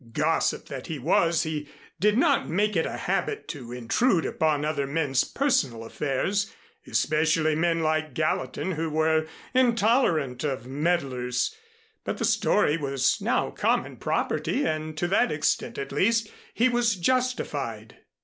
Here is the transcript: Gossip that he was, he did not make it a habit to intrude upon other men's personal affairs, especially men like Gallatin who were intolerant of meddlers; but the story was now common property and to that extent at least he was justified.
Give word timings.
Gossip 0.13 0.65
that 0.65 0.87
he 0.87 0.97
was, 0.97 1.43
he 1.43 1.67
did 1.99 2.17
not 2.17 2.49
make 2.49 2.75
it 2.75 2.87
a 2.87 2.97
habit 2.97 3.47
to 3.49 3.71
intrude 3.71 4.25
upon 4.25 4.65
other 4.65 4.87
men's 4.87 5.23
personal 5.23 5.83
affairs, 5.83 6.51
especially 6.87 7.53
men 7.53 7.81
like 7.83 8.15
Gallatin 8.15 8.71
who 8.71 8.89
were 8.89 9.27
intolerant 9.53 10.43
of 10.43 10.65
meddlers; 10.65 11.55
but 12.03 12.17
the 12.17 12.25
story 12.25 12.77
was 12.77 13.21
now 13.21 13.51
common 13.51 13.95
property 13.95 14.65
and 14.65 14.97
to 14.97 15.07
that 15.07 15.31
extent 15.31 15.77
at 15.77 15.91
least 15.91 16.31
he 16.55 16.67
was 16.67 16.95
justified. 16.95 17.97